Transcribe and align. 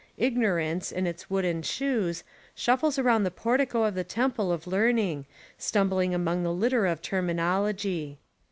Ignorance, 0.17 0.91
In 0.91 1.05
Its 1.05 1.29
wooden 1.29 1.61
shoes, 1.61 2.23
shuffles 2.55 2.97
around 2.97 3.21
the 3.23 3.29
portico 3.29 3.83
of 3.83 3.93
the 3.93 4.03
temple 4.03 4.51
of 4.51 4.65
learning, 4.65 5.27
stumbling 5.59 6.15
among 6.15 6.41
the 6.41 6.51
litter 6.51 6.87
of 6.87 7.03
terminology. 7.03 8.17